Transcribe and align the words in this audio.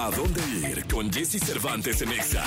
¿A 0.00 0.10
dónde 0.10 0.40
ir 0.66 0.86
con 0.86 1.12
Jesse 1.12 1.38
Cervantes 1.38 2.00
en 2.00 2.12
Exa? 2.12 2.42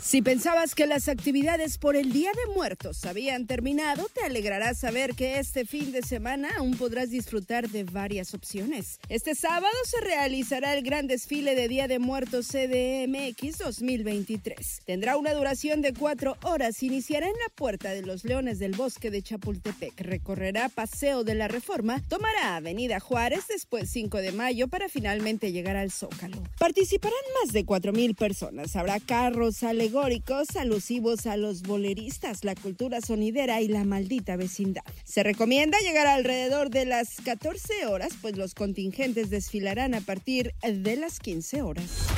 Si 0.00 0.22
pensabas 0.22 0.74
que 0.74 0.86
las 0.86 1.08
actividades 1.08 1.76
por 1.76 1.94
el 1.94 2.10
Día 2.10 2.32
de 2.32 2.52
Muertos 2.54 3.04
habían 3.04 3.46
terminado, 3.46 4.08
te 4.12 4.24
alegrará 4.24 4.72
saber 4.72 5.14
que 5.14 5.38
este 5.38 5.66
fin 5.66 5.92
de 5.92 6.00
semana 6.00 6.48
aún 6.56 6.76
podrás 6.76 7.10
disfrutar 7.10 7.68
de 7.68 7.84
varias 7.84 8.32
opciones. 8.32 8.98
Este 9.10 9.34
sábado 9.34 9.74
se 9.84 10.00
realizará 10.00 10.74
el 10.74 10.82
gran 10.82 11.06
desfile 11.06 11.54
de 11.54 11.68
Día 11.68 11.86
de 11.86 11.98
Muertos 11.98 12.48
CDMX 12.48 13.58
2023. 13.58 14.80
Tendrá 14.86 15.18
una 15.18 15.34
duración 15.34 15.82
de 15.82 15.92
cuatro 15.92 16.38
horas. 16.42 16.82
Iniciará 16.82 17.26
en 17.26 17.34
la 17.34 17.54
Puerta 17.54 17.90
de 17.90 18.00
los 18.02 18.24
Leones 18.24 18.58
del 18.58 18.72
Bosque 18.72 19.10
de 19.10 19.22
Chapultepec. 19.22 20.00
Recorrerá 20.00 20.70
Paseo 20.70 21.24
de 21.24 21.34
la 21.34 21.46
Reforma, 21.46 22.02
tomará 22.08 22.56
Avenida 22.56 23.00
Juárez, 23.00 23.44
después 23.48 23.90
5 23.90 24.16
de 24.18 24.32
mayo 24.32 24.66
para 24.66 24.88
finalmente 24.88 25.52
llegar 25.52 25.76
al 25.76 25.92
Zócalo. 25.92 26.42
Participarán 26.80 27.20
más 27.44 27.52
de 27.52 27.66
4.000 27.66 28.16
personas. 28.16 28.74
Habrá 28.74 29.00
carros, 29.00 29.62
alegóricos 29.64 30.56
alusivos 30.56 31.26
a 31.26 31.36
los 31.36 31.60
boleristas, 31.60 32.42
la 32.42 32.54
cultura 32.54 33.02
sonidera 33.02 33.60
y 33.60 33.68
la 33.68 33.84
maldita 33.84 34.36
vecindad. 34.36 34.82
Se 35.04 35.22
recomienda 35.22 35.76
llegar 35.80 36.06
alrededor 36.06 36.70
de 36.70 36.86
las 36.86 37.16
14 37.22 37.84
horas, 37.84 38.14
pues 38.22 38.38
los 38.38 38.54
contingentes 38.54 39.28
desfilarán 39.28 39.94
a 39.94 40.00
partir 40.00 40.54
de 40.62 40.96
las 40.96 41.20
15 41.20 41.60
horas. 41.60 42.09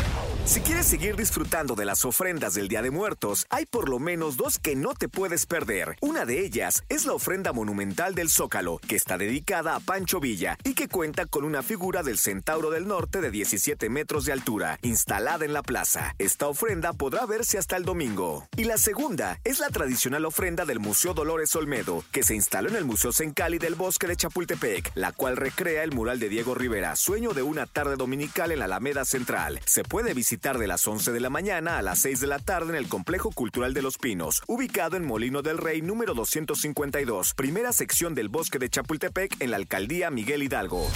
Si 0.45 0.61
quieres 0.61 0.87
seguir 0.87 1.15
disfrutando 1.15 1.77
de 1.77 1.85
las 1.85 2.05
ofrendas 2.05 2.55
del 2.55 2.67
Día 2.67 2.83
de 2.83 2.91
Muertos, 2.91 3.47
hay 3.49 3.65
por 3.65 3.89
lo 3.89 4.01
menos 4.01 4.37
dos 4.37 4.59
que 4.59 4.75
no 4.75 4.93
te 4.93 5.09
puedes 5.09 5.47
perder. 5.47 5.97
Una 6.01 6.25
de 6.25 6.45
ellas 6.45 6.83
es 6.89 7.07
la 7.07 7.13
ofrenda 7.13 7.53
monumental 7.53 8.17
del 8.17 8.29
Zócalo, 8.29 8.79
que 8.87 8.97
está 8.97 9.17
dedicada 9.17 9.77
a 9.77 9.81
Pancho 9.81 10.19
Villa 10.19 10.59
y 10.65 10.75
que 10.75 10.89
cuenta 10.89 11.27
con 11.27 11.45
una 11.45 11.63
figura 11.63 12.03
del 12.03 12.19
Centauro 12.19 12.71
del 12.71 12.89
Norte 12.89 13.21
de 13.21 13.31
17 13.31 13.89
metros 13.89 14.25
de 14.25 14.33
altura, 14.33 14.79
instalada 14.83 15.45
en 15.45 15.53
la 15.53 15.63
plaza. 15.63 16.15
Esta 16.19 16.49
ofrenda 16.49 16.93
podrá 16.93 17.25
verse 17.25 17.57
hasta 17.57 17.77
el 17.77 17.85
domingo. 17.85 18.49
Y 18.57 18.65
la 18.65 18.79
segunda 18.79 19.39
es 19.45 19.61
la 19.61 19.71
tradicional 19.71 20.25
ofrenda 20.25 20.65
del 20.65 20.81
Museo 20.81 21.15
Dolores 21.15 21.55
Olmedo, 21.55 22.05
que 22.11 22.25
se 22.25 22.35
instaló 22.35 22.69
en 22.69 22.77
el 22.77 22.85
Museo 22.85 23.13
Sencali 23.13 23.59
del 23.59 23.77
Bosque 23.77 24.09
de 24.09 24.17
Chapultepec, 24.17 24.91
la 24.97 25.13
cual 25.13 25.37
recrea 25.37 25.85
el 25.85 25.93
mural 25.93 26.19
de 26.19 26.29
Diego 26.29 26.55
Rivera, 26.55 26.97
Sueño 26.97 27.33
de 27.33 27.43
una 27.43 27.67
tarde 27.67 27.95
dominical 27.97 28.51
en 28.51 28.59
la 28.59 28.65
Alameda 28.65 29.05
Central. 29.05 29.61
Se 29.67 29.85
puede 29.85 30.12
visitar 30.15 30.59
de 30.59 30.67
las 30.67 30.87
11 30.87 31.13
de 31.13 31.21
la 31.21 31.31
mañana 31.31 31.79
a 31.79 31.83
las 31.83 32.01
6 32.01 32.21
de 32.21 32.27
la 32.27 32.39
tarde 32.39 32.71
en 32.71 32.77
el 32.77 32.89
Complejo 32.89 33.31
Cultural 33.31 33.75
de 33.75 33.83
los 33.83 33.99
Pinos, 33.99 34.43
ubicado 34.47 34.97
en 34.97 35.05
Molino 35.05 35.43
del 35.43 35.59
Rey 35.59 35.83
número 35.83 36.15
252, 36.15 37.35
primera 37.35 37.73
sección 37.73 38.15
del 38.15 38.29
Bosque 38.29 38.59
de 38.59 38.71
Chapultepec 38.71 39.41
en 39.41 39.51
la 39.51 39.57
Alcaldía 39.57 40.11
Miguel 40.11 40.43
Hidalgo. 40.43 40.89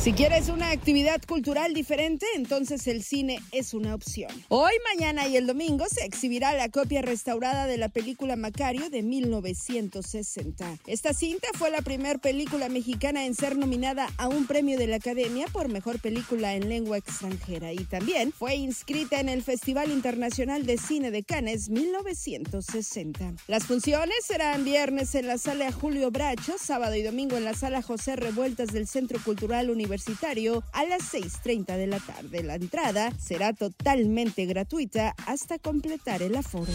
Si 0.00 0.12
quieres 0.12 0.50
una 0.50 0.70
actividad 0.70 1.22
cultural 1.26 1.72
diferente, 1.72 2.26
entonces 2.34 2.86
el 2.88 3.02
cine 3.02 3.40
es 3.52 3.72
una 3.72 3.94
opción. 3.94 4.30
Hoy, 4.48 4.72
mañana 4.92 5.26
y 5.28 5.36
el 5.38 5.46
domingo 5.46 5.86
se 5.88 6.04
exhibirá 6.04 6.52
la 6.52 6.68
copia 6.68 7.00
restaurada 7.00 7.66
de 7.66 7.78
la 7.78 7.88
película 7.88 8.36
Macario 8.36 8.90
de 8.90 9.02
1960. 9.02 10.78
Esta 10.86 11.14
cinta 11.14 11.48
fue 11.54 11.70
la 11.70 11.80
primera 11.80 12.18
película 12.18 12.68
mexicana 12.68 13.24
en 13.24 13.34
ser 13.34 13.56
nominada 13.56 14.08
a 14.18 14.28
un 14.28 14.46
premio 14.46 14.78
de 14.78 14.88
la 14.88 14.96
Academia 14.96 15.46
por 15.52 15.68
Mejor 15.68 15.98
Película 16.00 16.54
en 16.54 16.68
Lengua 16.68 16.98
Extranjera 16.98 17.72
y 17.72 17.84
también 17.84 18.32
inscrita 18.56 19.20
en 19.20 19.28
el 19.28 19.42
Festival 19.42 19.90
Internacional 19.90 20.66
de 20.66 20.78
Cine 20.78 21.10
de 21.10 21.22
Cannes 21.22 21.70
1960. 21.70 23.34
Las 23.46 23.64
funciones 23.64 24.16
serán 24.26 24.64
viernes 24.64 25.14
en 25.14 25.26
la 25.26 25.38
sala 25.38 25.72
Julio 25.72 26.10
Bracho, 26.10 26.54
sábado 26.58 26.94
y 26.94 27.02
domingo 27.02 27.36
en 27.36 27.44
la 27.44 27.54
sala 27.54 27.82
José 27.82 28.16
Revueltas 28.16 28.72
del 28.72 28.86
Centro 28.86 29.18
Cultural 29.22 29.70
Universitario 29.70 30.62
a 30.72 30.84
las 30.84 31.14
6.30 31.14 31.76
de 31.76 31.86
la 31.86 32.00
tarde. 32.00 32.42
La 32.42 32.56
entrada 32.56 33.12
será 33.18 33.52
totalmente 33.52 34.46
gratuita 34.46 35.14
hasta 35.26 35.58
completar 35.58 36.22
el 36.22 36.36
aforo. 36.36 36.72